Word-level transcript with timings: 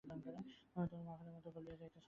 তুমি 0.03 0.19
তো 0.23 0.29
আর 0.75 1.03
মাখনের 1.03 1.33
মত 1.35 1.45
গলিয়া 1.55 1.75
যাইতেছ 1.75 1.93
না। 1.93 1.99